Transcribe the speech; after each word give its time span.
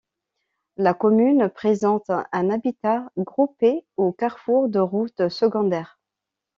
La 0.77 0.95
commune 0.95 1.47
présente 1.49 2.09
un 2.09 2.49
habitat 2.49 3.11
groupé 3.19 3.85
au 3.97 4.11
carrefour 4.11 4.67
de 4.67 4.79
routes 4.79 5.29
secondaires. 5.29 5.99